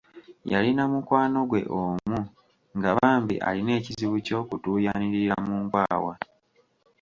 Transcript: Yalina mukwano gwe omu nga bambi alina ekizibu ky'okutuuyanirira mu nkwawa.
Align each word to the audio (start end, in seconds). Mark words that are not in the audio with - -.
Yalina 0.51 0.83
mukwano 0.91 1.39
gwe 1.49 1.61
omu 1.81 2.19
nga 2.77 2.89
bambi 2.97 3.35
alina 3.47 3.71
ekizibu 3.79 4.17
ky'okutuuyanirira 4.25 5.35
mu 5.47 5.55
nkwawa. 5.63 6.13